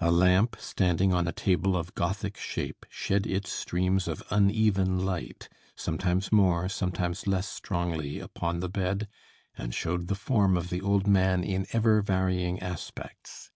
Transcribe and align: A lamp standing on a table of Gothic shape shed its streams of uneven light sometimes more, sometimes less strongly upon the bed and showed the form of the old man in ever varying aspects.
A 0.00 0.10
lamp 0.10 0.56
standing 0.58 1.12
on 1.14 1.28
a 1.28 1.32
table 1.32 1.76
of 1.76 1.94
Gothic 1.94 2.36
shape 2.36 2.84
shed 2.88 3.24
its 3.24 3.52
streams 3.52 4.08
of 4.08 4.20
uneven 4.28 5.06
light 5.06 5.48
sometimes 5.76 6.32
more, 6.32 6.68
sometimes 6.68 7.28
less 7.28 7.48
strongly 7.48 8.18
upon 8.18 8.58
the 8.58 8.68
bed 8.68 9.06
and 9.56 9.72
showed 9.72 10.08
the 10.08 10.16
form 10.16 10.56
of 10.56 10.70
the 10.70 10.80
old 10.80 11.06
man 11.06 11.44
in 11.44 11.68
ever 11.72 12.02
varying 12.02 12.58
aspects. 12.58 13.52